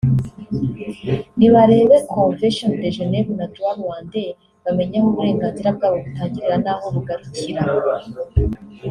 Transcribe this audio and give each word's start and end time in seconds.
Nibarebe 1.37 1.97
Convention 2.15 2.71
de 2.81 2.89
Génève 2.97 3.29
na 3.37 3.45
Droit 3.53 3.75
rwandais 3.79 4.31
bamenye 4.63 4.97
aho 4.99 5.07
uburenganzira 5.11 5.69
bwabo 5.75 5.97
butangirira 6.05 6.55
n’aho 6.63 6.85
bugarukira 6.95 7.61